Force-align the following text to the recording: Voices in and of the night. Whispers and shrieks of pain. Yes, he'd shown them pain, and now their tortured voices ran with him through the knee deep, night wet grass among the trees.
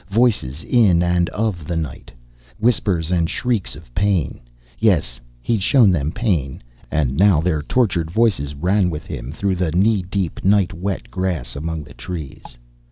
Voices 0.09 0.63
in 0.63 1.03
and 1.03 1.29
of 1.29 1.67
the 1.67 1.75
night. 1.75 2.11
Whispers 2.57 3.11
and 3.11 3.29
shrieks 3.29 3.75
of 3.75 3.93
pain. 3.93 4.39
Yes, 4.79 5.19
he'd 5.43 5.61
shown 5.61 5.91
them 5.91 6.11
pain, 6.11 6.63
and 6.89 7.19
now 7.19 7.39
their 7.39 7.61
tortured 7.61 8.09
voices 8.09 8.55
ran 8.55 8.89
with 8.89 9.05
him 9.05 9.31
through 9.31 9.57
the 9.57 9.71
knee 9.73 10.01
deep, 10.01 10.43
night 10.43 10.73
wet 10.73 11.11
grass 11.11 11.55
among 11.55 11.83
the 11.83 11.93
trees. 11.93 12.57